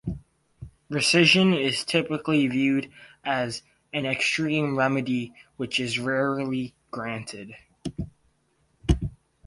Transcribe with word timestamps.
Rescission 0.89 1.55
is 1.55 1.83
typically 1.85 2.47
viewed 2.47 2.91
as 3.23 3.61
"an 3.93 4.07
extreme 4.07 4.75
remedy" 4.75 5.31
which 5.57 5.79
is 5.79 5.99
"rarely 5.99 6.73
granted". 6.89 7.53